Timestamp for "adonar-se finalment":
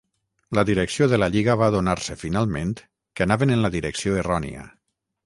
1.73-2.71